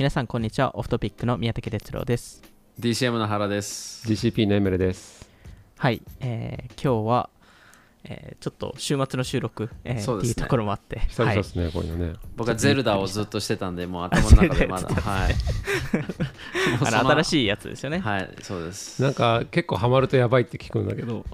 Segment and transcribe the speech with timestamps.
[0.00, 2.42] 皆さんこんにちはオフトピックの宮武哲郎です
[2.80, 4.08] DCM の原です。
[4.08, 5.28] GCP のエメルです。
[5.76, 7.28] はい、えー今日は、
[8.04, 12.14] えーちょっと週末の収録、えーそうですねっていうところもあって久々ですね、こういうのね。
[12.34, 14.88] 僕はゼルダをずっとしてたんで、もう頭の中でまだ。
[14.88, 15.34] はい。
[16.80, 19.02] あ新しいやつですよね、はい、そうです。
[19.02, 21.26] なんか結構ハマるとやばいって聞くんだけど、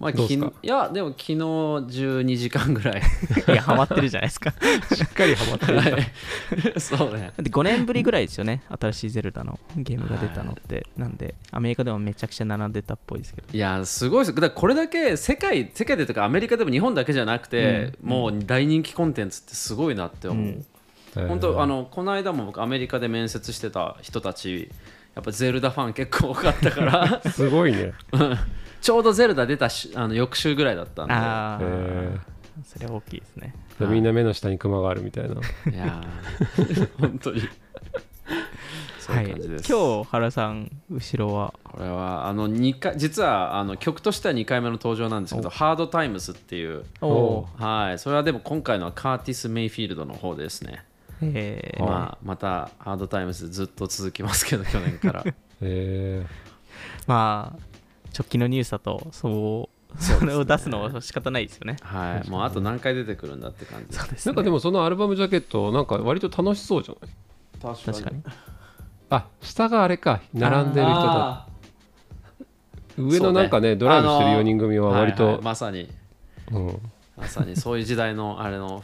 [0.00, 0.52] まあ、どうすか？
[0.62, 3.02] きいや、でも昨日12時間ぐらい。
[3.48, 4.52] いやハマってるじゃないですか
[4.94, 5.78] しっかりハマってる。
[5.78, 6.12] はい
[6.80, 7.32] そうね。
[7.36, 14.34] で5年ぶりぐらいですよね新しいゼルダのゲームが出たのって、なんでアメリカでもめちゃくちゃ並んでたっぽいですけどいや、すごいです。
[14.40, 20.44] だこれだけ世界、世界でとかアメリカでも日本だけじゃなくて、もう大人気コンテンツってすごいなって思う。
[20.44, 20.66] うん
[21.14, 24.70] 本当あのこの間も僕アメリカで面接してた人たち
[25.16, 27.92] やっぱゼルダファン結構多かったから すごいね。
[28.80, 31.14] ちょうどゼルダ出たしあの翌週ぐらいだったんで。
[31.14, 32.18] ああ、え
[32.64, 33.54] それは大きいですね。
[33.80, 35.34] ー、みんな目の下にクマがあるみたいな。
[35.34, 35.38] い
[35.76, 36.88] やー。
[36.98, 37.42] 本当に。
[38.98, 41.54] そうはいいう感じです、今日原さん後ろは？
[41.64, 46.84] これはあの二回実はあの曲としては2回目の登場なんですけど「ハードタイムス」っていう。
[47.00, 47.98] おはい。
[47.98, 50.84] それはでも今回のはカーティス・メイフィールドの方ですね、
[51.22, 51.84] えー。
[51.84, 55.24] まあ、またハードタイムスずっと続きますけど去年から。
[55.62, 56.26] え
[57.06, 57.67] まあ
[58.18, 61.76] 直近のニュースだとそうそれを出すのは仕方ないですよね。
[61.80, 62.28] はい。
[62.28, 64.30] もうあと何回出てくるんだって感じー、そうですね。
[64.30, 67.10] なんかでもそのアルバムジャケット、なんか割と楽しそうじゃない？
[67.76, 68.22] 確確かに。
[69.10, 71.46] あ、下があれか、並んでる人だ。
[71.46, 71.48] あ
[72.98, 75.88] 上のなんかね、ドライブしてる4人組ーは割と、はいはいまさに。
[76.50, 76.80] うん、
[77.16, 78.82] まさにそういう時代のあれの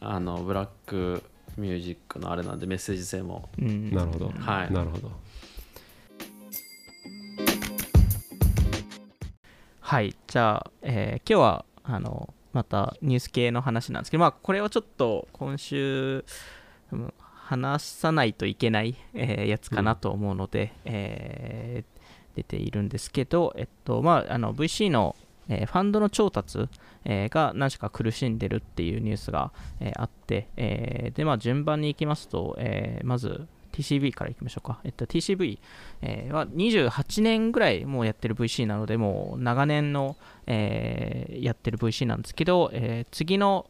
[0.00, 1.22] あのブラック
[1.56, 3.48] ミュージックのあれなんでメッセージ性も。
[3.58, 3.90] うん。
[3.90, 4.26] なるほど。
[4.38, 4.72] はい。
[4.72, 5.10] なるほど。
[9.94, 16.24] はいじゃあ、えー今日はあのまたニュース系の話なんですけどまあこれはちょっと今週
[16.90, 22.00] うん話さないといけない、えーやつかなと思うので、えー
[22.34, 25.14] 出ているんですけど、えっとまあ、あの VC の、
[25.48, 26.68] えーファンドの調達、
[27.04, 34.80] えーが何しか苦しんでるっていうニュースが、えーあって、えーで、まあ、順番に行きますと、えーまず TCV からいきましょうか。
[34.84, 35.58] えっと、TCV、
[36.00, 43.66] えーは28年ぐらいもうやってる VC なので、もう長年の、えーやってる VC なんですけど、えー次の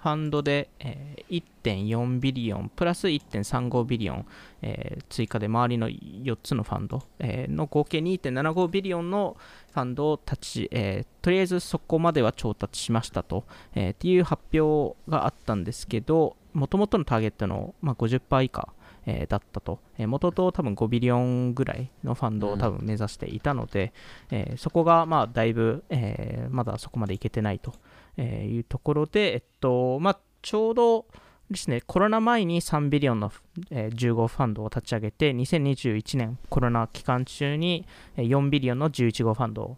[0.00, 4.26] ファンドで、えー1.4ビリオンプラス1.35ビリオン、
[4.62, 9.36] えー追加で周りの4つのファンド、えーの合計2.75ビリオンの
[9.72, 18.72] ファンドを立ち、えーとりあえずそこまでは調達しましたと、えーっていう発表があったんですけど、もともとのターゲットの、まあ、50%以下、
[19.08, 23.92] えーだったと、えー元と多分5ビリオンぐらいのファンドを多分目指していたので、
[24.30, 27.72] えーそこがまあだいぶ、えーまだそこまでいけてないと
[28.18, 31.06] えーいうところで、えっとまあ、ちょうど
[31.50, 33.32] ですね、コロナ前に3ビリオンの、
[33.70, 37.86] えー10号ファンドを立ち上げて、2021年コロナ期間中に
[38.16, 39.76] えー4ビリオンの11号ファンドを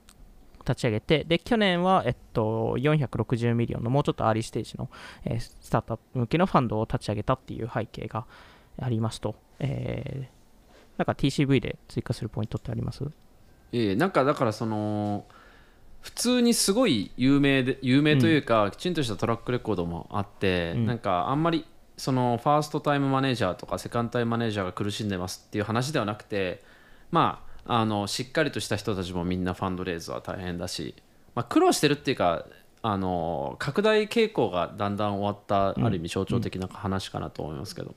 [0.67, 4.91] 立ち上げて、で、去年は、えっと、460ミリオンのもうちょっとアーリーステージの、
[5.25, 8.27] えースタートアップ向けのファンドを立ち上げたっていう背景が
[8.79, 10.41] ありますと、えー
[10.99, 13.05] なんか TCV で追加するポイントってあります？
[13.05, 13.07] い
[13.73, 15.25] えいえなんかだからその
[16.03, 20.87] 普通にすごい有名で有名というか、きちんとしたトラックレコードもあって、うん。
[20.87, 21.65] なんかあんまり
[21.97, 26.63] そのファーストタイムマネージャーとかセカンドタイムマネージャーが苦しんでますっていう話ではなくて
[27.11, 30.95] まああのしっかりとした人たちもみんなファンドレイズは大変だし、
[31.35, 32.45] まあ、苦労してるっていうか
[32.83, 35.87] あの拡大傾向がだんだん終わった、うん。
[35.87, 37.95] ある意味象徴的な話かなと思いますけど、うん。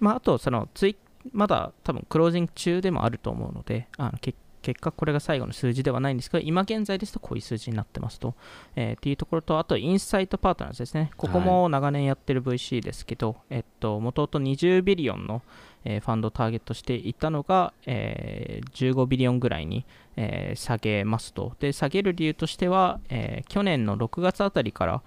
[0.00, 0.96] まあ、あとその追
[1.32, 8.34] まだ多分クロージング中でもあると思うのであの結結果これが最後の数字ではないんですけど今現在ですとこういう数字になってますと、
[8.76, 11.10] えーっていうところとあとインサイトパートナーズですね。
[11.18, 15.42] ここも長年やってる VC ですけど、えっと元々20ビリオンの、
[15.84, 19.84] えーファンドをターゲットしていたのが、えー15ビリオンぐらいに、
[20.16, 21.54] えー下げますと。
[21.60, 25.02] で下げる理由としては、えー去年の6月あたりからえー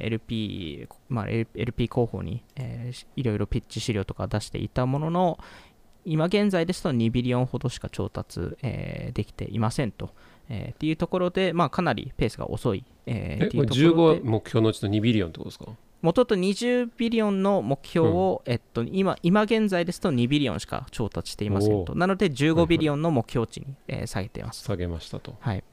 [0.00, 5.38] LP、まあ、LP 候補に、えーしいろいろピッチ資料とか出していたものの、
[6.04, 10.10] 今現在ですと2ビリオンほどしか調達、えーできていませんと、
[10.48, 14.20] えーっていうところで、まあ、かなりペースが遅い、えーえ、っていうところで。
[14.20, 15.66] 15目標のうちの2ビリオンってことですか？
[16.00, 21.92] もともと20ビリオンの目標を、えっと、今今現在ですと2ビリオンしか調達していませんと。
[21.92, 24.62] なので15ビリオンの目標値に、えー下げています。
[24.62, 25.34] 下げましたと。
[25.40, 25.64] はい。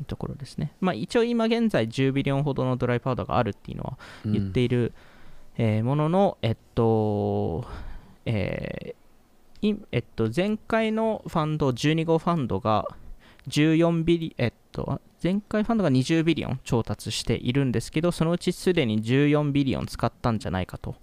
[0.00, 0.72] いうところですね。
[0.80, 4.32] まあ一応今現在10ビリオンほどのドライパウダーがあるっていうのはうん。
[4.32, 4.92] 言っている、
[5.56, 7.64] えーものの、えっと、
[8.24, 12.86] えーいえっと、前回のファンド、12号ファンドが
[13.48, 20.96] 14ビリ、えっと、前回ファンドが20ビリオン調達しているんですけど、そのうちすでに14ビリオン使ったんじゃないかと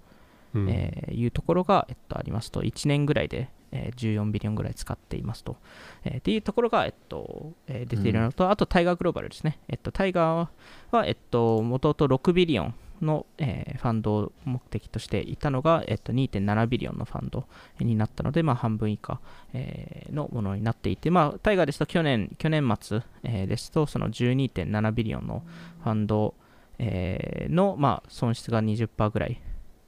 [0.53, 0.69] うん。
[0.69, 5.57] えーいうところが、えっと、ありますと、1年ぐらいで、えー14ビリオンぐらい使っていますと、
[6.05, 9.59] えーっていうところが、えっとえー出ているのと、あとタイガーグローバルですね。
[9.67, 10.47] えっと、タイガー
[10.91, 17.45] は、えっと、もともと6ビリオンの、えーファンドを目的としていたのが、えっと、2.7ビリオンのファンド
[17.79, 19.19] になったので、まあ、半分以下、
[19.53, 25.43] えーのものになっていて、まあ、タイガーですと去年、去年末、えーですと、その12.7ビリオンの
[25.83, 26.35] ファンド、
[26.79, 29.41] えーの、まあ、損失が20%ぐらい、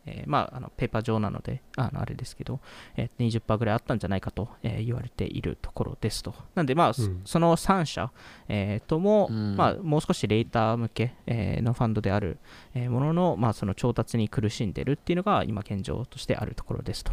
[0.05, 2.59] えーまあ、あのペーパー上なので、あのあれですけど、
[2.95, 6.33] えー20%ぐらいあったんじゃないかと、えー言われているところですと。
[6.53, 8.11] なんで、まあ、そうんその3社、
[8.47, 12.37] えーとも、うんまあ、もう少しレーター向け、えーのファンドである、
[12.73, 17.11] えーものの、まあ、その調達に苦しんでるっていうのが今現状としてあるところですと。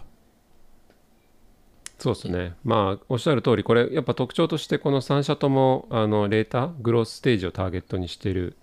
[1.98, 2.54] そうですね。
[2.64, 8.56] まあ、おっしゃる通り、これ、やっぱ特徴として、この3社とも、あの、レーター、グロースステージをターゲットにしている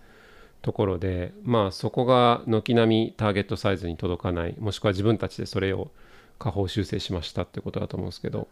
[0.61, 5.91] ところで、まあ、そこが軒並みターゲットサイズに届かない、もしくは自分たちでそれを
[6.37, 8.47] 下方修正しましたってことだと思うんですけど、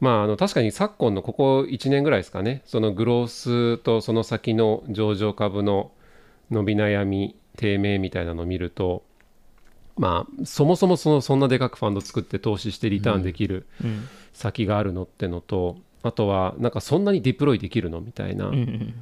[0.00, 5.92] まあ、あの確かに昨今のここ1年ぐらいですかね、そのグロースとその先の上場株の
[6.50, 9.04] 伸び悩み、低迷みたいなのを見ると、
[9.96, 14.08] まあ、そもそもそのそんなでかくファンド作って投資してリターンできるうん。
[14.32, 18.94] 先があるのってのと、あとはなんかそんなにディプロイできるのみたいな、うんうんで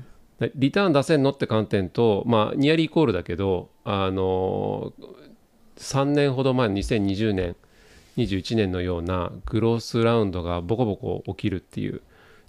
[0.54, 4.92] リターン出せんのって観点と、まあ、ニアリーイコールだけど、あの
[5.78, 7.56] 3年ほど前の2020年
[8.16, 12.02] 21年のようなグロースラウンドがボコボコ起きるっていう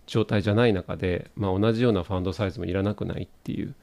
[0.05, 3.73] 状態じゃない中で、まあ、同じようなファンドサイズもいらなくないっていう、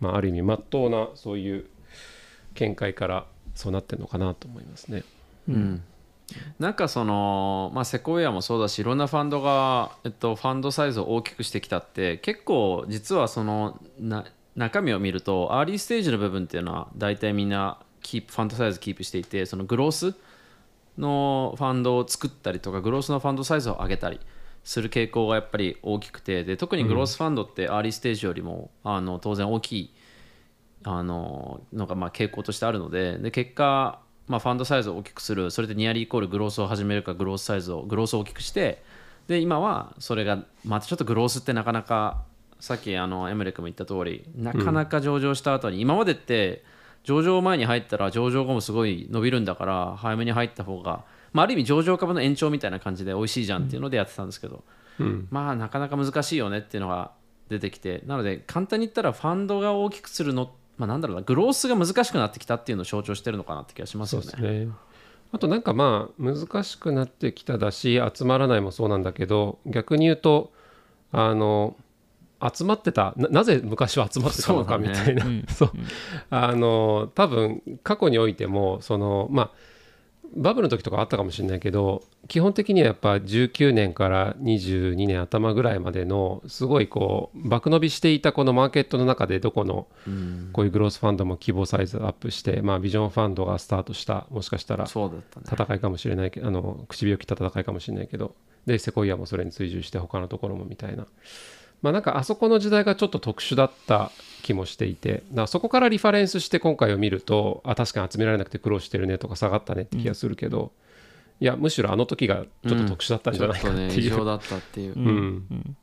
[0.00, 1.66] まあ、ある意味まっとうなそういう
[2.54, 5.04] 見解からそうなってるのかなと思いますね。
[5.48, 5.82] うん
[6.58, 14.24] なんかその、まあ、セコイアもそうだしいろんなファンドが、えっと、ファンドサイズを大きくしてきたって結構実はそのな
[14.56, 20.14] 中身を見るとアーリーステージの部分っていうのは大体みんなキープファンドサイズキープしていてそのグロース
[20.98, 24.20] のファンドを作ったりとかグロースのファンドサイズを上げたり
[24.64, 29.94] する傾向がやっぱり大きくてで特にグロースファンドってアーリーステージよりも、あの当然大きい
[30.84, 38.82] あののがまあ傾向としてあるのでで結果、まあ、ファンドサイズを大きくするそれでニアリーイコールグロースを始めるかグロースサイズをグロースを大きくして
[39.26, 42.22] で今はそれがまたちょっとグロースってなかなか
[42.60, 46.64] さっきあのエムレックも言った通りなかなか上場した後に、今までって
[47.04, 54.64] 上場前に入ったら上場後もすごい伸びるんだから早めに入った方が、まあ、ある意味上場株の延長みたいな感じで美味しいじゃんっていうのでやってたんですけど、
[54.98, 55.28] うん。
[55.30, 57.12] まあなかなか難しいよねっていうのが
[57.48, 64.48] 出てきてなので簡単に言ったらファンドが大きくするの、まあ、なんだろうなグロースが難しくなってきたっていうのを象徴してるのかなって気がしますそうよね。
[64.48, 64.72] ですね。
[65.32, 70.52] あとなんかまあ難しくなってきただし集まらないもそうなんだけど逆に言うと
[71.12, 71.76] あの
[72.42, 75.70] 集まってたななぜ昔は集まってたのかみたいな そう,、
[76.30, 79.50] あの多分過去においてもそのまあ
[80.36, 94.86] バブルの時とかあったかもしれないけど基本的にはやっぱ19年から22年頭ぐらいまでのすごいこう爆伸びしていたこのマーケットの中でどこのうんこういうグロースファンドも規模サイズアップして、まあ、ビジョンファンドがスタートしたもしかしたら。
[94.86, 98.34] 戦いかもしれないけどあの唇を切った戦いかもしれないけど
[98.66, 101.06] でセコイアもそれに追従して他のところもみたいな
[101.82, 104.10] まあなんかあそこの時代がちょっと特殊だった
[104.42, 110.72] 気もしていてだからそこからリファレンスして今回を見るとあ確かに集められなくて苦労してるねとか下がったねって気がするけど、
[111.40, 114.94] いやむしろあの時がちょっと特殊だったんじゃないかっていう、異常だったっていう。
[114.94, 115.06] うん。
[115.06, 115.10] う
[115.54, 115.76] ん。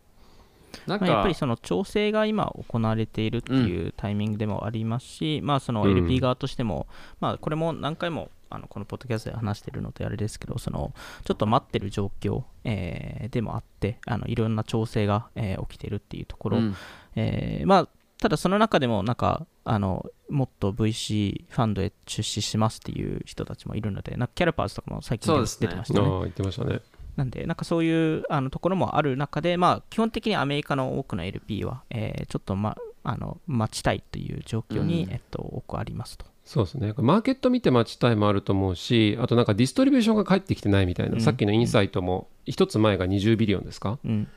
[0.85, 5.91] なんか、まあ、やっぱりその調整が今行われているっていうタイミングでもありますし、まあそのうん。
[5.97, 6.87] LP 側としても、
[7.21, 10.93] まあこれも何回もあのこのポッドキャストで話しているのであれですけど、その
[11.23, 16.75] ちょっと待ってる状況、えーでもあって、あのいろんな調整が、えー起きているっていうところ、うん。
[17.15, 26.07] えーまあただその中でもなんかあのもっと VC ファンドへ出資しますっていう人たちもいるので、なんかキャラパーズとかも最近出てましたね。
[26.07, 26.79] ああ言ってましたね。
[27.17, 35.11] なんで、なんかそういうあのところもある中で、まあ、基本的にアメリカの多くの LP は、えーちょっと、ま、あの待ちたいという状況に、うん。
[35.11, 36.25] えっと、多くありますと。
[36.45, 36.93] そうですね。
[36.97, 41.21] マーケット見て待ちたいもあると思うしあとなんかディストリビューションが返ってきてないみたいな、うん。
[41.21, 43.97] さっきのインサイトも一つ前が20ビリオンですか？
[44.05, 44.27] うん。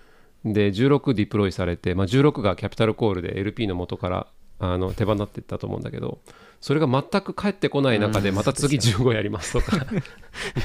[0.45, 4.27] で16ディプロイされて、まあ、16がキャピタルコールで LP の元から
[4.61, 6.19] あの手放っていったと思うんだけど
[6.61, 8.37] それが全く返ってこない中でうん。
[8.37, 10.03] また次15やりますとか、 い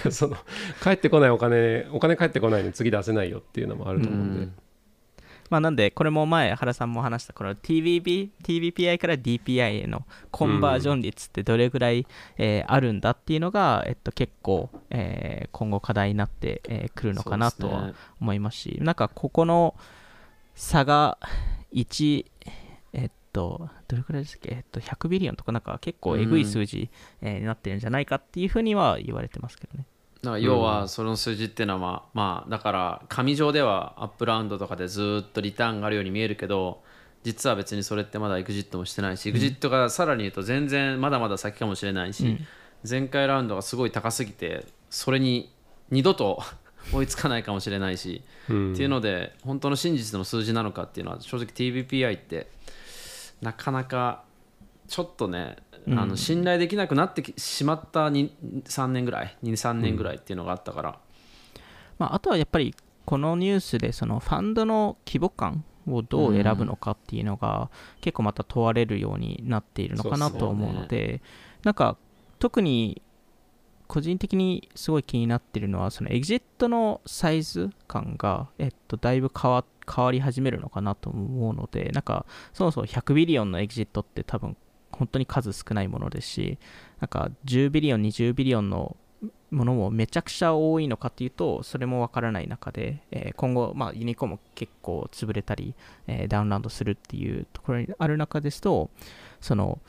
[0.05, 0.38] やその
[0.79, 4.53] 返ってこないお金お金返ってこないのに次出せないよっていうのもあると思うんで、うん
[5.53, 12.07] まあ、なんで、これも前、原さんも話した、この TVB、TVPI から DPI へのコンバージョン率ってどれぐらい、
[12.38, 19.75] えーあるんだっていうのが、えっと、結構、えー今後課題になってく、えーくるのかなとは思いますし、なんかここの
[20.55, 21.19] 差が
[21.72, 22.25] 1、
[22.93, 26.89] えっと、どれくらいですっけ、えっと、100ビリオンとかなんか結構えぐい数字、
[27.22, 29.86] えーになってるんじゃないかっていうふうには言われてますけどね。
[30.24, 36.82] だから要はその数字っていうのはまあ、まあだから紙上ではアップラウンドとかでずっとリターンがあるように見えるけど
[37.24, 42.38] 実は別にそれってまだエグジットもしてないし、エグジットがさらに言うと全然まだまだ先かもしれないし、
[42.89, 45.51] 前回ラウンドがすごい高すぎてそれに
[45.89, 46.42] 二度と
[46.92, 48.74] 追いつかないかもしれないし、うん。
[48.74, 52.48] っていうので本当の真実の数字なのかっていうのは正直 TVPI って
[53.42, 54.24] なかなか
[54.89, 55.56] ちょっとね、
[55.89, 60.99] あの信頼できなくなってきしまった3年ぐらい23年ぐらいっていうのがあったから、
[61.97, 62.75] まあ、あとはやっぱり
[63.05, 67.69] このニュースでそのファンドの規模感をどう選ぶのかっていうのが
[68.01, 71.21] 結構また問われるようになっているのかなと思うので
[71.63, 71.97] なんか
[72.39, 73.01] 特に
[73.87, 84.55] 個人的にすごい気になってるのはそのエグジットのサイズ感が、えっと、だいぶ変わ変わり始めるのかなと思うのでなんかそもそも100ビリオンのエグジットって多分
[84.97, 86.57] 本当に数少ないものですし
[87.00, 88.95] なんか10ビリオン20ビリオンの
[89.51, 95.75] ものもめちゃくちゃ多いのかっていうとそれもわからない中で、えー今後、まあ、ユニコーンも結構潰れたり、
[96.07, 98.89] えーダウンランドするっていうところにある中ですと
[99.39, 99.79] その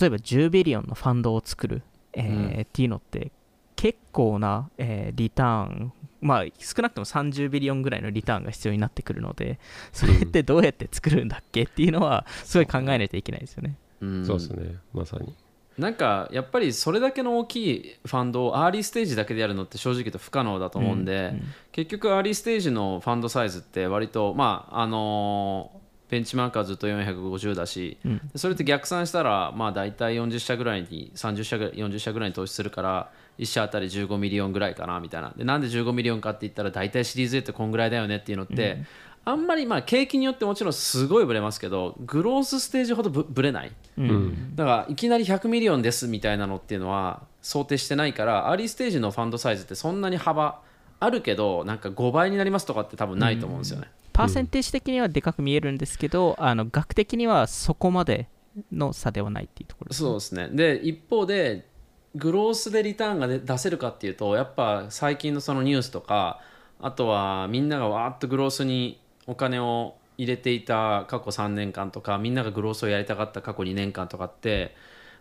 [0.00, 3.32] 例えば10ビリオンのファンドを作る、えーうんっていうのって
[3.76, 9.58] 結構な、えーリターンまあ少なくとも30ビリオンぐらいのリターンが必要になってくるので
[9.92, 13.76] それってどうやって作るんだっけっていうのはすごい考えないといけないですよね。
[13.82, 14.76] うんそうですね。
[14.92, 15.34] まさに。
[15.78, 25.78] なんかやっぱりそれだけの大きいファンドをアーリーステージだけでやるのって正直不可能だと思うんで、うん結局アーリーステージのファンドサイズって割とまああのー
[26.10, 28.30] ベンチマークはずっと450だし、うん。
[28.34, 35.34] それって逆算したらまあ大体40社ぐらいに30社ぐらい40社ぐらいに投資するから1社あたり15ミリオンぐらいかなみたいな。
[35.36, 38.84] でなんで15ミリオンかって言ったら大体シリーズ A ってこんぐらいだよねっていうのって、
[39.28, 43.72] あんまりまあ景気によってもちろんすごいブレますけどグロースステージほどぶブレない。
[43.98, 44.10] うん。
[44.10, 44.56] うん。
[44.56, 50.62] だからいきなり100ミリオンですみたいなのっていうのは想定してないからアーリーステージのファンドサイズってそんなに幅
[50.98, 53.90] あるけどなんか5倍になりますとかって多分ないと思うんですよね。
[54.14, 58.28] パーセンテージ的にはでかく見えるんですけど、あの額的にはそこまで
[58.72, 60.08] の差ではないっていうところですね。
[60.08, 60.48] そうですね。
[60.52, 61.66] で一方で
[62.14, 66.40] グロースでリターンが出出せるかっていうとやっぱ最近のそのニュースとか
[66.80, 74.74] あとはみんながわーっとグロースにお金を入れていた過去3年間とかみんながグロースをやりたかった過去2年間とかって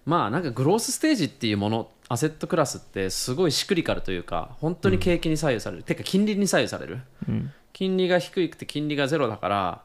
[0.06, 7.02] まあなんかグロースステージっていうものアセットクラスってすごいシクリカルというか本当に景気に左右される、てか金利に左右される。
[7.28, 7.52] うん。
[7.74, 9.82] 金利が低くて金利がゼロだから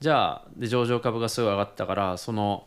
[0.00, 2.66] じゃあで上場株がすごい上がったからその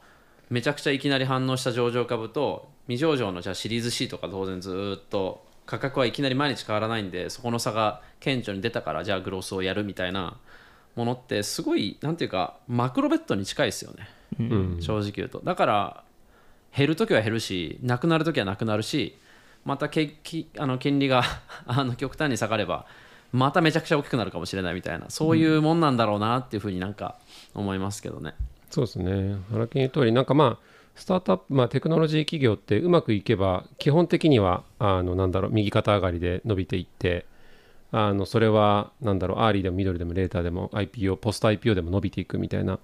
[0.50, 10.38] めちゃくちゃいきなり反応した上場株と未上場のじゃあシリーズ C とか当然ずーっと価格はいきなり毎日変わらないんでそこの差が顕著に出たからじゃあグロースをやるみたいな
[10.98, 14.77] ものってすごいなんていうかマクロベッドに近いですよね、うん。
[14.82, 15.39] 正直言うと。
[15.39, 16.04] だから
[16.75, 19.16] 減るときは減るしなくなるときはなくなるし
[19.63, 21.24] またけきあの金利が
[21.68, 22.88] あの極端に下がれば
[23.32, 27.16] まためちゃくちゃ大きくなるかもしれないみたいなそういうもんなんだろうなっていうふうになんか
[27.54, 28.34] 思いますけどね。
[28.72, 29.38] そうですね。
[29.51, 37.25] 原木の言う通りなんかまあスタートアップ、まあ、テクノロジー企業ってうまくいけば基本的にはあのなんだろう右肩上がりで伸びていって
[37.91, 42.79] あのそれはなんだろうアーリーでもミドルでもレーターでも IPO ポスト IPO でも伸びていくみたいな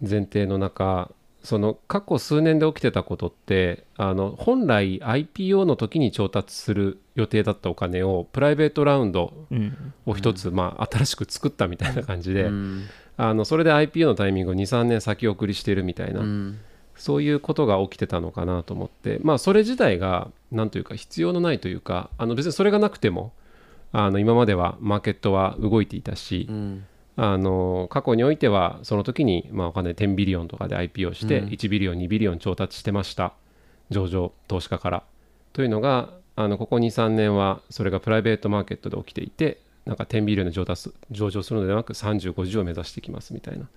[0.00, 1.10] 前提の中
[1.42, 9.92] その過去数年で起きてたことってあの本来 IPO の時に調達する予定だったお金をプライベートラウンドうん。
[10.06, 12.84] を一つ、まあ、新しく作ったみたいな感じで、うん。
[13.18, 16.58] あのそれで IPO のタイミングを23年先送りしてるみたいな、うん。
[16.96, 23.32] そういうことが起きてたのかなと思ってまあそれ自体が何というか必要のないというかあの別にそれがなくても
[23.96, 26.84] あの今まではマーケットは動いていたし、うん。
[27.16, 33.34] あの過去においてはその時に、まあ、お金10ビリオンとかで IPO して、うん1ビリオン2ビリオン調達してました。
[33.90, 35.04] 上場投資家から。
[35.52, 43.68] というのがあのここ23年はそれがプライベートマーケットで起きていてなんか10ビリオンで上達上場するのではなく3050を目指してきますみたいな。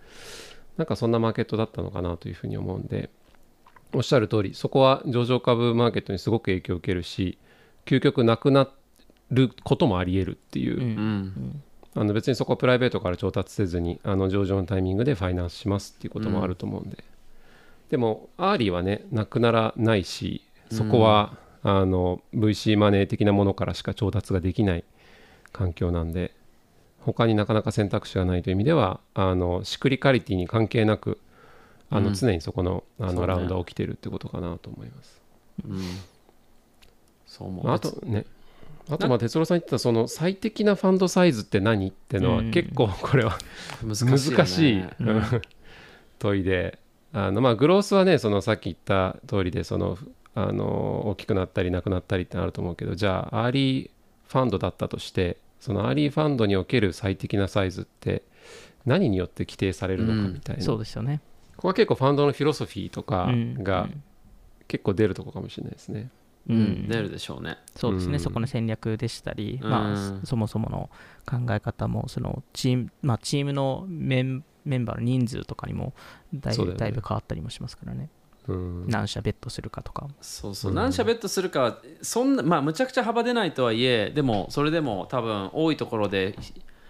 [0.78, 3.12] なんかそんなマーケットだったのかなというふうに思うんで
[3.94, 7.38] おっしゃる通りそこは上場株マーケットにすごく影響を受けるし
[7.86, 8.70] 究極なくな
[9.32, 10.84] ることもあり得るっていう、うん。
[10.84, 11.64] うん。
[11.96, 17.04] あの別にそこはプライベートから調達せずにあの上場のタイミングでファイナンスしますっていうこともあると思うんで、
[17.90, 24.84] でもアーリーはねなくならないしそこは、あの VC マネー的なものからしか調達ができない
[25.52, 26.34] 環境なんで
[27.00, 31.20] 他になかなか選択肢がないという意味ではあの cyclicality に関係なく
[31.90, 32.14] あのうん。
[32.14, 35.22] 常にそこの,、あのラウンドが起きてるってことかなと思います。
[35.68, 35.82] うん。
[37.26, 37.66] そう思う。
[37.66, 38.26] まあ、あとね
[38.90, 42.52] あとまあ哲郎さん言ってたその最適なファンドサイズって何っていうのはうん。
[42.52, 43.38] 結構これは
[43.84, 44.36] 難しいよね。
[44.36, 44.82] 難しい。
[44.82, 45.42] うん。
[46.20, 46.80] 問いで。
[47.14, 49.98] あのまあグロースはねそのさっき言った通りでその
[50.36, 53.90] あの大きくなったりなくなったりってあると思うけどじゃあアーリー
[54.28, 58.24] ファンドだったとしてそのアーリーファンドにおける最適なサイズって
[58.86, 61.22] 何によって規定されるのかみたいな、そうですよね。
[61.56, 63.64] ここは結構ファンドのフィロソフィーとかうん。
[63.64, 63.90] が
[64.68, 66.02] 結構出るとこかもしれないですね。
[66.02, 66.10] う
[66.50, 66.58] うん。
[66.58, 67.58] ん、出るでしょうね。
[67.76, 68.20] そうですね、うん。
[68.20, 69.70] そこの戦略でしたり、うん。
[69.70, 70.90] まあ、そもそもの
[71.26, 75.94] 考え方もそのチーム、まあ、チームのメンメンバーの人数とかにも
[76.34, 76.74] だいぶ,、ね。
[76.76, 78.10] だいぶ変わったりもしますからね、
[78.48, 80.08] うん、何社ベットするかとか。
[80.22, 80.76] そうそう、うん。
[80.76, 86.36] 何社ベットするかはそんなまあむちゃくちゃ幅出ないとはいえでもそれでも多分多いところで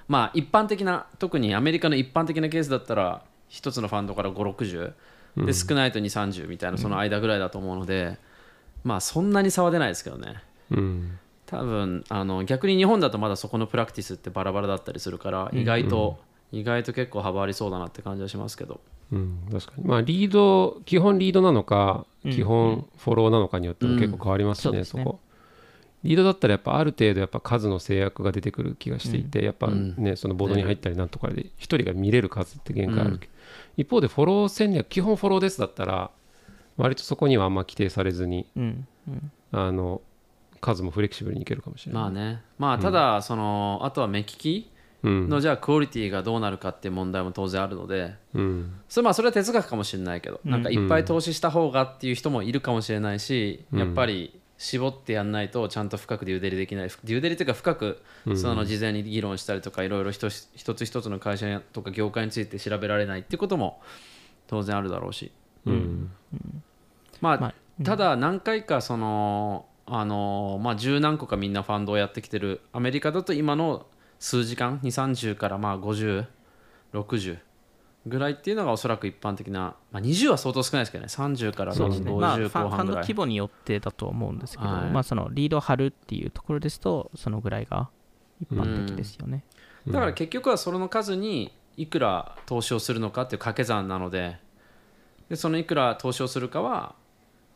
[0.07, 4.93] まあ一般的な特にアメリカの一般的なケースだったら一つのファンドから560
[5.45, 8.17] で少ないと230みたいなその間ぐらいだと思うので、
[8.87, 10.41] まあそんなに差は出ないですけどね。
[10.71, 11.19] うん。
[11.45, 16.19] 多分あの逆に日本だとまだそこのプラクティスってバラバラだったりするから意外と、
[16.53, 18.79] 意外と結構幅ありそうだなって感じはしますけど。
[19.11, 19.83] うん、確かに。
[19.83, 22.31] まあリード基本リードなのかうん。
[22.31, 24.85] 基本フォローなのかによっても結構変わりますしね、うん。
[24.85, 25.03] そね。
[25.03, 25.19] そこ。
[26.03, 33.19] リードだったらやっぱある程度やっぱ数の制約が出てくる気がしていて、やっぱねそのボードに入ったりなんとかで一人が見れる数って限界ある
[33.75, 36.11] 一方でフォロー戦略基本フォローですだったら
[36.77, 39.31] 割とそこにはあんま規定されずにうんうん。
[39.51, 40.01] あの
[40.59, 42.41] 数もフレキシブルにいけるかもしれない、まあね。
[42.57, 44.71] まあただその、あとは目利き
[45.03, 45.29] うん。
[45.29, 48.15] のじゃあクオリティがどうなるかっていう問題も当然あるので。
[48.33, 48.71] うん。
[48.89, 53.79] それまあそれは哲学かもしれないけど、なんかいっぱい投資した方がっていう人もいるかもしれないし、うん。
[53.79, 56.87] やっぱり絞ってやんないとちゃんと深くデューデリできない。
[56.87, 58.01] デューデリというか深く
[58.35, 63.79] その事前に議論したりとかいろいろ一つ一つ一つの会社とか業界について調べられないっていうことも
[64.47, 65.31] 当然あるだろうし
[65.71, 66.11] うん。
[67.21, 73.85] まあ、まあただ何回かそのあのまあ十何個かみんなファンドをやってきてるアメリカだと今の
[74.19, 77.37] 数時間230からまあ5060
[78.07, 81.07] ぐらいっていうのがおそらく一般的な、まあ、20は相当少ないですけどね。
[81.09, 84.89] 30からそうですね、まあ、フ50ァンド規模によってだとは思うんですけど、はい。
[84.89, 87.89] まあ、そのリードを張るっていうところですと、そのぐらいが
[88.41, 89.43] 一般的ですよね。
[89.87, 94.37] だから結局はその数にいくら投資をするのかっていう掛け算なので
[95.29, 96.95] でそのいくら投資をするかは、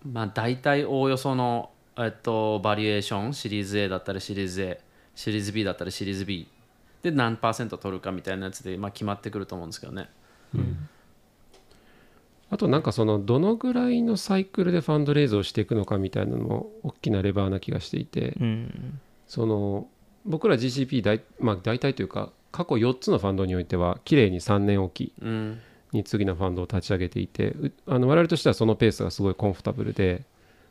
[0.06, 4.82] まあ、大体おおよその、えっと、バリエーションシリーズ A だったりシリーズ A
[5.16, 6.48] シリーズ B だったりシリーズ B
[7.04, 10.10] で何パーセント取るかみたいなやつで、まあ、決まってくると思うんですけどね。
[12.50, 19.00] あとなんかそのどのぐらいのサイクルでファンドレイズをしていくのかみたいなのも大きなレバーな気がしていて、うん。
[19.28, 19.88] その
[20.26, 25.14] 僕ら GCP 大,、まあ、大体というか過去4つのファンドにおいては綺麗に3年おき。
[25.22, 25.62] うん
[25.94, 30.24] に次のファンドを立ち上げていてうあの我々としてはそのペースがすごいコンフォタブルで、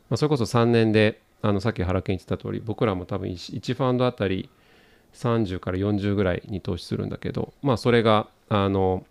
[0.08, 4.50] まあ、それこそ3年であのさっき原健言ってた通り僕らも多分 1, 1ファンドあたり
[5.14, 9.04] 30から40ぐらいに投資するんだけどまあそれがあの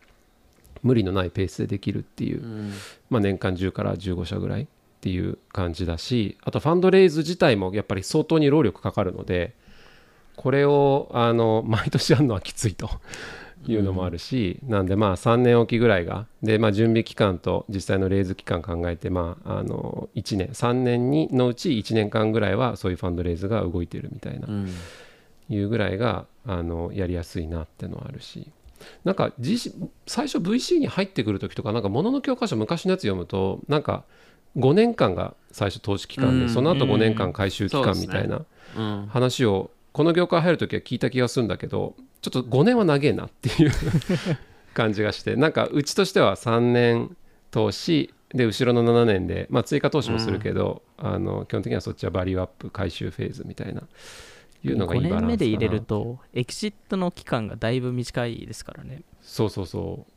[0.81, 2.73] 無理のないペースでできるっていううん。
[3.09, 4.67] まあ、年間10から15社ぐらいっ
[5.01, 9.55] ていう感じだしあとファンドレイズ自体もやっぱり相当に労力かかるので
[10.35, 12.89] これをあの毎年やるのはきついと
[13.67, 24.69] いうのもあるし、なんでまあ3年おきぐらいがで、まあ、準備期間と実際のレイズ期間考えて、まあ、あの1年3年にのうち1年間ぐらいはそういうファンドレイズが動いてるみたいなうん。
[25.51, 28.51] いうぐらいがあのやりやすいなってのはあるし。
[29.03, 29.33] なんか、
[30.07, 34.05] 最初 VC に入ってくる時とかなんか物の教科書昔のやつ読むとなんか
[34.55, 36.49] 5年間が最初投資期間で、うん。
[36.49, 38.45] その後5年間うん回収期間みたいな
[38.77, 39.07] うん。
[39.09, 43.71] 話をこの業界入る時は聞いた気がするんだけどちょっと5年は長えなっていう
[44.73, 47.15] 感じがしてなんかうちとしては3年
[47.51, 53.81] 投資で後ろの7年で、まあ、追加投資もするけど、あの基本的にはそっちはバリューアップ回収フェーズみたいな
[54.63, 55.21] いうのがいい5バランスかな。
[55.21, 59.01] 年目で入れると、エキシットの期間がだいぶ短いですからね。
[59.21, 60.11] そうそうそう。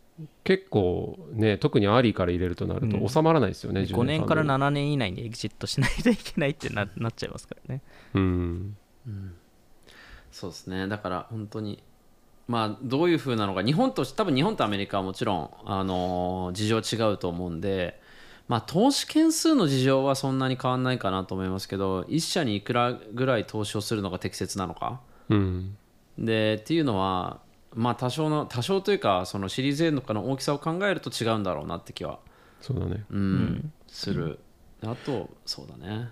[0.44, 2.90] 結構ね特にアーリーから入れるとなるうん。
[2.90, 7.82] と収まらないですよね、10 5年からファン7年以内にエキシットしないといけないってななっちゃいますからね。
[8.12, 8.76] ドにうん。
[10.30, 10.86] そうですね。
[10.86, 11.82] だから本当に
[12.52, 17.98] まあどういう風なのか日本と多分日本とアメリカはもちろん、あのー事情違うと思うんで
[18.46, 25.00] まあ投資件数の事情はそんなに変わんないかなと思いますけど一社にいくらぐらい投資をするのが適切なのか。
[25.30, 25.78] うん。
[26.18, 27.40] でっていうのは
[27.74, 32.18] まあ多少の多少というかそのシリーズ A とかの大きさを考えると違うんだろうなって気は
[32.60, 33.06] そうだね。
[33.08, 34.40] うん、する。
[34.84, 36.10] あとそうだね、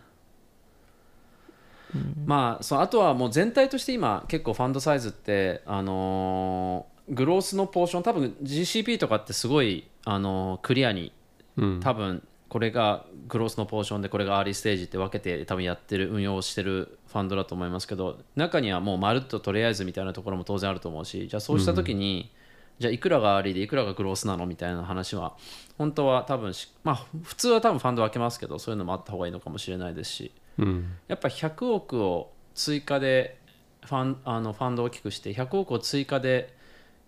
[2.26, 11.12] まあそうあとはもう全体として今結構ファンドサイズってあのーグロースのポーション多分 GCP とかってすごい、あのークリアに
[11.56, 11.80] うん。
[11.80, 22.32] 多分これがグロースのポーションでこれがアーリーステージって分けて多分やってる運用してるファンドだと思いますけど中にはもうまるっととりあえずみたいなところも当然あると思うしじゃあそうした時に
[22.80, 25.36] じゃあいくらがアーリーでいくらがグロースなのみたいな話は
[25.78, 30.92] 本当は多分しまあ普通は多分ファンド分けますけどそういうのもあった方がいいのかもしれないですしうん。
[31.08, 33.38] やっぱ100億を追加で
[33.84, 36.54] ファンあのファンドを大きくして100億を追加で、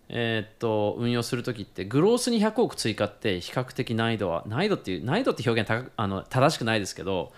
[0.09, 7.31] えーっと運用するときってグロースに100億追加って比較的難易度は難易度っていう難易度って表現は高くあの正しくないですけど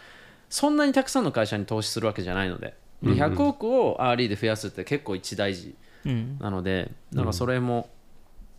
[0.49, 2.75] そんなにたくさんの会社に投資するわけじゃないので。
[3.03, 5.75] で100億をアーリーで増やすって結構一大事
[6.05, 6.37] うん。
[6.39, 7.89] なのでなんかそれも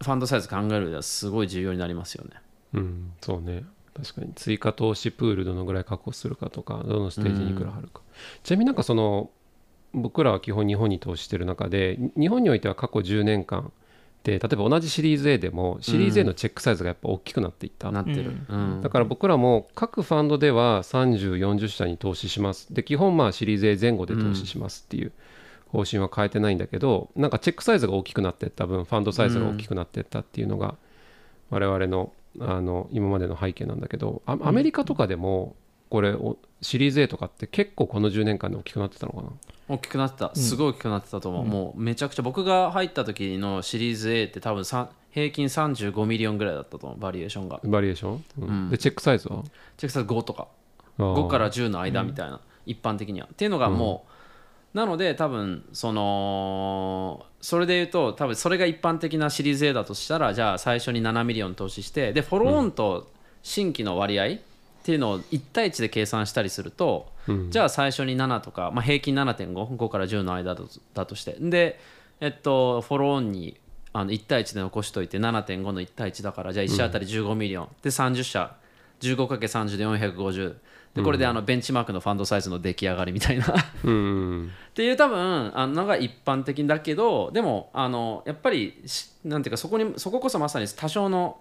[0.00, 2.32] ファンドサイズ考える上ではすごい重要になりますよね。
[2.74, 3.64] うん、そうね
[3.96, 4.32] 確かに。
[4.34, 8.00] 追加投資プールどのぐらい確保するかとかどのステージにいくら貼るか、
[8.42, 9.30] ちなみになんかその
[9.94, 13.72] 僕らは基本日本に投資してる中でに日本においては過去10年間
[14.24, 18.32] で例えば同じシリーズ A でもシリーズ A のチェックサイズがやっぱ大きくなっていった、なってる。
[18.48, 18.80] うん。
[18.82, 25.12] だから僕らも各ファンドでは3040社に投資しますで基本まあシリーズ A 前後で投資しますっていう
[25.68, 30.74] 方針は変えてないんだけどなんか check size が大きくなっていった分ファンドサイズが大きくなっていったっていうのが
[31.50, 35.56] 我々のあの今までの背景なんだけどあアメリカとかでも
[35.88, 39.28] これおシリーズ A とかって結構この10年間で大きくなってたのかな？
[39.68, 40.34] 大きくなってた。
[40.34, 46.98] すごい大きくなってたと思う、もうめちゃくちゃ僕が入った時のシリーズ A って多分さ平均35 million ぐらいだったと思う。
[46.98, 47.60] valuation が。
[47.64, 48.48] Valuation、うん。
[48.48, 48.70] うん。
[48.70, 49.42] でチェックサイズは？
[49.76, 50.48] チェックサイズ5とか。
[50.98, 51.14] あー。
[51.14, 53.28] 5から10の間みたいな、一般的には。
[53.32, 54.06] っていうのがも
[54.74, 63.08] う、なので多分そのそれで言うと多分それが一般的なシリーズ A だとしたらじゃあ最初に7 million 投資してで follow-on と
[63.44, 64.38] 新規の割合っ
[64.82, 67.50] ていうのを1対1で計算したりすると、うん。
[67.52, 71.36] じゃあ最初に7とか、まあ、平均7.55から10の間だとだとして。
[71.38, 71.78] で
[72.20, 73.56] えっと follow-on に
[73.92, 78.56] あの1対1で残しといて7.5の1対1だからじゃあ1社あたり15 million、で30社
[79.00, 80.56] 15×30 で450
[80.96, 83.44] でこれであのベンチマークのファンドサイズの出来上がりみたいな。
[83.44, 83.48] っ
[83.84, 91.38] うん ていう多分あののが一般的だけどでもあのやっぱりしなんていうかそこにそここそまさに多少の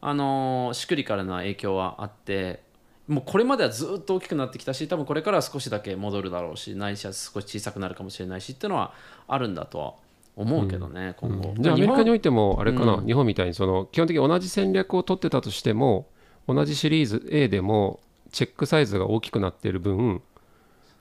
[0.00, 2.62] あの仕組みからの影響はあって
[3.08, 8.92] もうこれまではずっと大きくなってきたし多分これからは少しだけ戻るだろうしないしは少し小さくなるかもしれないしっていうのは
[9.26, 9.94] あるんだとは
[10.38, 11.52] 思うけどね、今後。
[11.58, 13.06] じゃあアメリカにおいいてもあれかな、うん。
[13.06, 16.06] 日本みたいにその基本的に同じ戦略を取ってたとしても
[16.46, 17.98] 同じシリーズ A でも
[18.30, 20.22] チェックサイズが大きくなっている分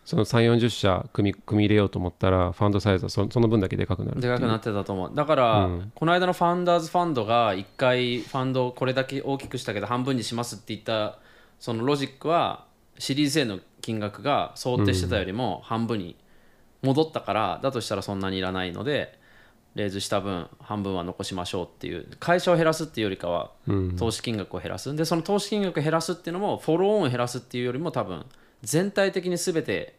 [0.07, 5.11] その3 4 0社組み組み入れようと思ったらファンドサイズはそその分だけでかくなるでかくなってたと思う。
[5.13, 5.91] だから、うん。
[5.93, 11.19] この間のファンダーズファンドが1回ファンドをこれだけ大きくしたけど半分にしますって言った
[11.59, 16.15] そのロジックはシリーズ A の金額が想定してたよりも半分に
[16.83, 19.16] 戻ったから、だとしたらそんなにいらないので
[19.77, 23.95] レーズした分半分は残しましょうっていう会社を減らすっていうよりかはうん。
[23.95, 24.93] 投資金額を減らす。
[24.95, 28.25] でその投資金額を減らすっていうのもフォローオンを減らすっていうよりも多分
[28.63, 29.95] 全体的に全て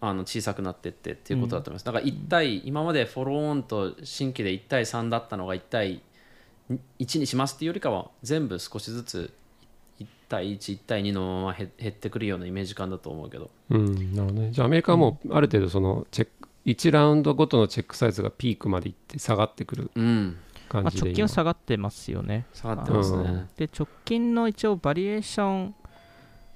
[0.00, 6.02] あの小さくなってってっていうことだと思います、だから1対今までフォローオンと新規で1対3だったのが1対
[6.98, 9.32] 1にしますっていうよりかは全部少しずつ
[9.98, 13.50] 1対11対2のまま減減ってくるようなイメージ感だと思うけど。
[13.70, 14.50] うんなるほどね。
[14.52, 20.36] じゃあアメリカはもうある程度そのチェック1ラウンドごとのチェックサイズがピークまでいって下がってくるうん。
[20.68, 22.46] まあ、感じで直近は下がってますよね。
[22.52, 23.48] 下がってますね、うん。
[23.56, 25.74] で、直近の一応バリエーション、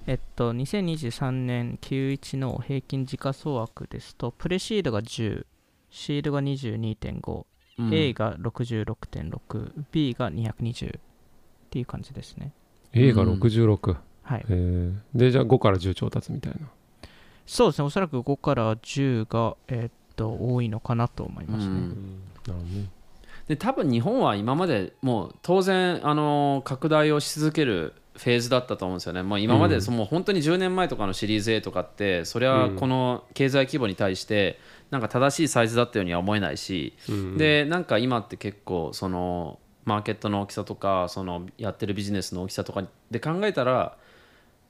[0.07, 5.45] えっと、2023年91の平均時価総額ですと、プレシードが10、
[5.89, 7.45] シールが22.5、
[7.79, 7.93] うん。
[7.93, 11.01] A が66.6、B が220っ
[11.69, 12.51] ていう感じですね。
[12.91, 13.39] A がうん。
[13.39, 14.45] 66、はい。
[14.49, 15.17] えー。
[15.17, 16.67] でじゃあ5から10調達みたいな。
[17.45, 21.71] そうですね、おそらく5から10が、えっと、多いのかなと思いますね。
[21.71, 22.21] うん。
[22.47, 22.89] なるほどね
[23.47, 29.81] で多分日本は今までもう当然あの拡大をし続けるフェーズだったと思うんですよね、もう今まで、うん。
[29.81, 37.37] その本当に10年前とかのシリーズ A とかってそれはうんこの経済規模に対してなんか正しいサイズだったようには思えないし、うん。
[37.37, 43.97] でなんか今って結構そのマーケットの大きさとかそのやってるビジネスの大きさとかで考えたら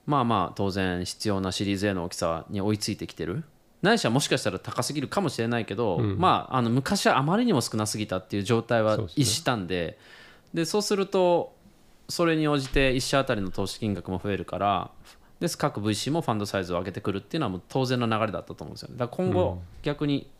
[0.06, 3.44] まあまあ当然必要なシリーズ A の大きさに追いついてきてる
[3.82, 6.18] ないしはもしかしたら高すぎるかもしれないけど、うん。
[6.18, 9.98] まああの昔はあまりにも少なすぎたっていう状態は逸したんで。
[10.54, 11.54] でそうすると
[12.08, 14.90] それに応じて1社あたりの投資金額も増えるから
[15.40, 18.96] です各 VC もファンドサイズを上げてくるっていうのはもう当然の流れだったと思うんですよね。
[18.98, 20.30] だから今後、逆に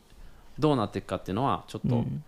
[0.59, 2.23] どうなっていくかっていうのはちょっとうん。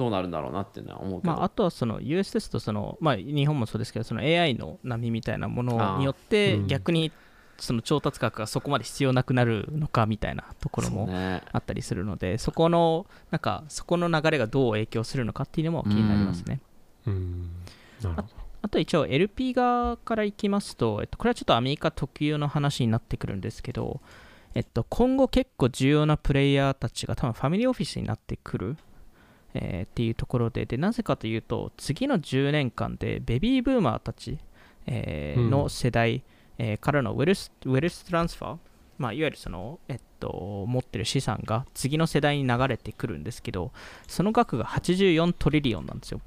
[0.00, 7.12] どうなるんだろうなっていうのは思うけど、まあ、あとはその US ですとその、まあ、日本もそうですけどその AI の波みたいなものによっあて逆に
[7.60, 11.08] その調達額がそこまで必要なくなるのかみたいなところも
[11.52, 16.60] あったりするのでそこのなんかそこの流れがどう影響するのかっていうのも気になりますね。
[17.06, 17.50] うん。
[18.62, 24.00] あと一応 LP 側からいきますと、えっと、これはちょっとアメリカ特有の話になってくるんですけど、
[24.54, 28.76] えっと、今後結構重要なプレイヤーたちが多分ファミリーオフィスになってくる
[29.54, 34.38] えーっていうところででなぜかというと次の10年間でベビーブーマーたち、
[34.86, 35.50] えーうん。
[35.50, 36.22] の世代、
[36.62, 38.58] えーからの wealth wealth transfer、
[38.98, 43.72] まあ、いわゆるその、えっと、持ってる資産が次の世代に流れてくるんですけど
[44.06, 46.20] その額が84 trillion なんですよ。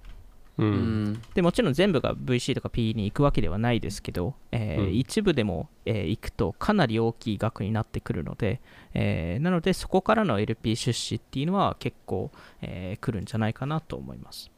[0.58, 1.04] ううん。
[1.14, 4.96] んでもちろん全部が VC とか PE に行くわけではないですけど、えーうん。
[4.96, 8.60] 一部でも、えー行くとかなり大きい額になってくるので、
[8.96, 14.50] えーなのでそこからの LP 出資っていうのは結構、えー来るんじゃないかなと思います。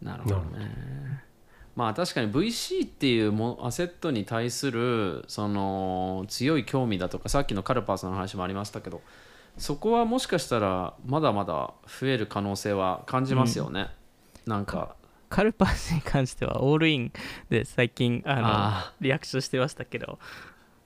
[0.00, 1.24] なるほどね
[1.76, 9.02] まあ確かに VC っていうもアセットに対するその強い興味だとかさっきのカルパースの話もありましたけど
[9.58, 13.88] そこはもしかしたらまだまだ増える可能性は感じますよね、
[14.46, 14.96] なんか。
[15.28, 17.12] カルパスに関してはオールイン
[17.50, 20.20] で最近あのあリアクションしてましたけど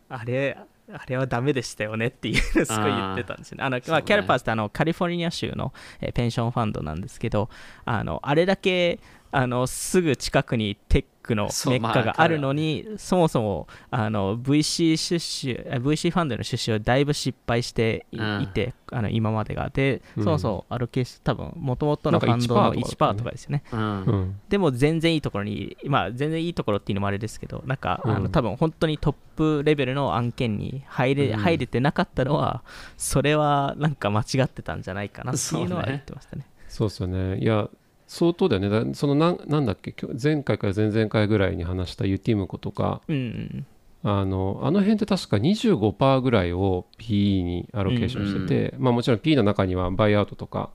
[0.09, 0.57] あれ
[0.91, 3.65] あれはダメでしたよねっていうすごい言ってたんですよね。
[3.65, 7.51] あのまあ、キャルパスってあのカリフォルニア州の、えーペンションファンドなんですけど
[7.85, 18.51] あのあれだけあのすぐ近くにテックのメッカがあるのに、そもそもあの VC 出資え VC ファンドの出資をだいぶ失敗してい,、うん。
[18.53, 19.71] てあの今までが。
[19.73, 20.25] で、うん。
[20.25, 23.63] そもそもアロケーシ多分もともとのファンドのなんか1% 1%とかですよね。
[23.73, 23.81] うん。
[23.81, 28.11] うんでも全然いいところに、まあ全然いいところっていうのもあれですけど、なんか、うん。
[28.17, 31.39] あの多分本当にトップレベルの案件に入れ,、うん。
[31.39, 32.63] 入れてなかったのは、
[32.97, 36.47] それはなんか間違ってたんじゃないかなっていうのは言ってましたね。
[36.69, 37.39] そうっすよね。
[37.39, 37.69] いや
[38.09, 38.69] 相当だよね。
[38.69, 39.95] だそのなんなんだっけ？
[40.21, 43.01] 前回から前々回ぐらいに話したユティムコとか。
[43.07, 43.67] うんうん。
[44.05, 50.71] あのあの辺って確か25%ぐらいを PE にアロケーションしてて、まあもちろん P の中にはバイアウトとか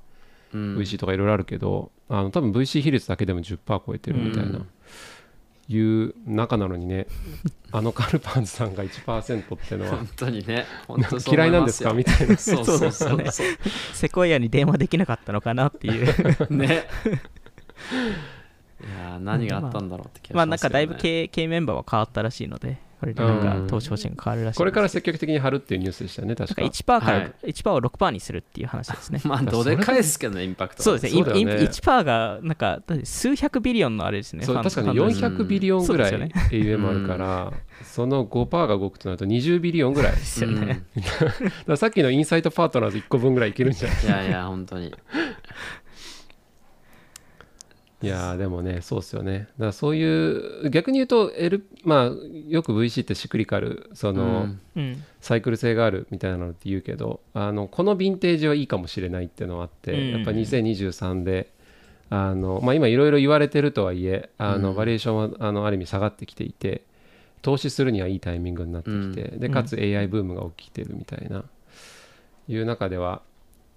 [0.54, 0.78] うん。
[0.78, 4.68] VC とかいろいろあるけど、あの多分 VC 比率だけでも10%超えてるみたいな、うん
[5.70, 7.08] いう中なのにね
[7.72, 10.66] あのカルパースさんが1%ってのは本当にね
[11.28, 11.94] 嫌いなんですか？
[11.94, 12.38] みたいな。
[12.38, 12.92] そうそうそう。
[12.92, 13.58] そうですそう。
[13.94, 16.08] セコイアに電話できなかったのかなっていう。
[16.54, 16.88] ね。
[18.82, 20.36] いやー何があったんだろうって気がしますよね。
[20.36, 23.66] まあなんかだいぶ経営経営メンバーは変わったらしいので、これでなんうん。
[23.66, 24.58] か投資方針が変わるらしいです。
[24.60, 26.62] これから積極的に貼るっていうニュースでしたよね確か。
[26.62, 27.34] なんか1%から、はい。
[27.52, 29.22] 1%を6%にするっていう話ですね。
[29.26, 30.80] まあどでかいですけどねインパクト。
[30.80, 31.40] はそうですね、ね。
[31.40, 34.46] イン1%がなんか数百 billion のあれですね。
[34.46, 40.12] そう確かにファンドです400 billion ぐらい AUM あるから、その5%が動くとなると20ビリオンぐらい。
[40.14, 40.84] ですよね。
[41.68, 44.06] らさっきのインサイトパートナーズ1個分ぐらいいけるんじゃない？
[44.06, 44.94] いやいや本当に
[48.04, 49.40] いやーでもねそうっすよね。
[49.40, 52.12] だからそういう逆に言うと、L まあ、
[52.50, 54.60] よく VC ってシクリカルその、うん。
[54.76, 61.50] うんサイクル性があるみたいなのって言うけどあのこのヴィンテージはいいかもしれないっていうのはあって、うんやっぱ2023で
[62.10, 64.76] あの、まあ、今いろいろ言われてるとはいえあの、うん。
[64.76, 66.82] バリエーションはあのある意味下がってきていて
[67.42, 71.44] 投資するにはいいタイミングになってきて、でかつ AI ブームが起きてるみたいな、
[72.48, 73.22] いう中では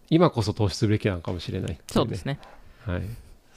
[0.08, 2.38] 今こそ投資するべきなのかもしれないっていそうですね。
[2.84, 3.02] はい、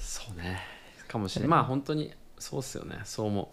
[0.09, 0.59] そうね。
[1.07, 2.99] かもしれないまあ本当にそうっすよね。
[3.03, 3.47] そう思う。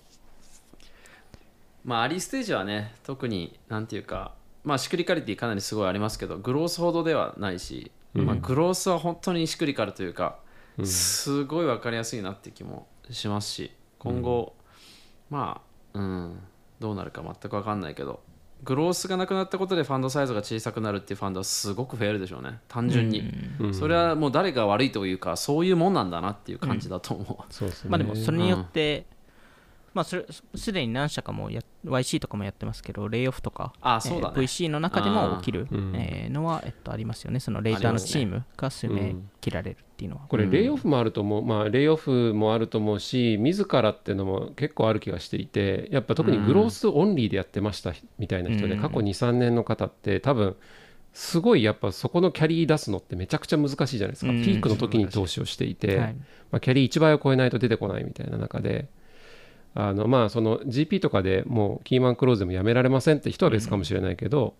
[1.85, 4.33] まあアリーステージはね特になんていうか
[4.65, 10.39] まあシクリカリティかなりすごいありますけどグロースほどではないし、まあ、グロースは本当にシクリカルというか、
[10.83, 14.55] すごい分かりやすいなって気もしますし今後、
[15.29, 15.61] ま
[15.93, 16.41] あうん
[16.81, 18.23] どうなるか全く分かんないけど
[18.65, 22.59] グロースがなくなったことでファンドサイズが小さくなるっていうファンドはすごく増えるでしょうね。
[22.69, 23.23] 単純に、
[23.61, 23.75] うん。
[23.75, 27.91] それはもう誰が悪いというかそういうもんなんだなっていう感じだと思う、そうですね。
[27.91, 29.07] まあでもそれによって、
[29.97, 34.35] まあそれすでに何社かもや YC とかもやってますけど、レイオフとか、あそうだね。
[34.37, 37.41] えー VC の中でも起きる、うんえーのは、えっと、ありますよね。
[37.41, 40.25] そのレーターのチームが数名切られるっていうのは。
[40.29, 48.83] これレイオフもあると思う、まあレイオフもあると思うし自らっていうのも結構ある気がしていてやっぱ特にグロースオンリーでやってましたみたいな人で、うん。
[48.83, 50.57] 過去23年の方って多分
[51.15, 54.45] すごいやっぱそこのキャリー出すのってめちゃくちゃ難しいじゃないですか、うん。
[54.45, 56.15] ピークの時に投資をしていて、はい。
[56.51, 58.91] まあ、キャリー1倍を超えないと出てこないみたいな中で
[59.75, 64.55] あのまあその GP とかでもうキーマンクローズでもやめられませんって人は別かもしれないけど、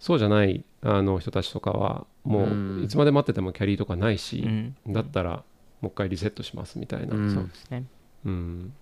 [0.00, 2.80] そうじゃないあの人たちとかはもうん。
[2.82, 4.44] ういつまで待っててもキャリーとかないし、
[4.86, 4.92] うん。
[4.92, 5.42] だったら
[5.80, 7.34] もう一回リセットしますみたいな、うん。
[7.34, 7.44] そう。
[7.44, 7.84] ですね。
[8.24, 8.72] うん。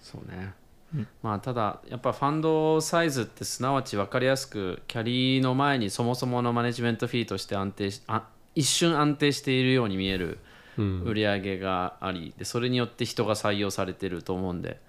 [0.00, 0.52] そうね、
[0.94, 1.08] うん。
[1.22, 10.38] まあただやっぱファンドサイズってすなわち分かりやすくキャリーの前にそもそものマネジメントフィーとして安定しあ一瞬安定しているように見えるうん
[10.76, 14.80] 売り上げがありでそれによって人が採用されてると思うんで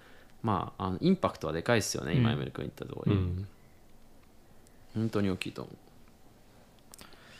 [0.43, 3.47] まああのインパクトはでかいですよね、今エメル君言った通り、うん
[4.95, 5.87] 本当に大きいと思う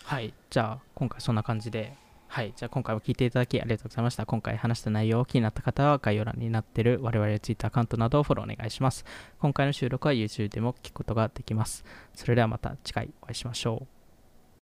[0.08, 0.34] はい。
[0.50, 1.94] じゃあ、今回そんな感じで、
[2.30, 2.54] はい。
[2.56, 4.26] じゃあ、今回も聞いていただきありがとうございました。
[4.26, 9.04] 今回話した内容、気になった方は概要欄になっている我々の Twitter アカウントなどをフォローお願いします。
[9.40, 11.84] 今回の収録は YouTube でも聞くことができます。
[12.16, 13.97] それではまた次回お会いしましょう。